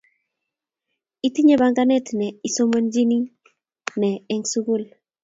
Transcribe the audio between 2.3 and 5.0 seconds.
isomanchi ne eng sukul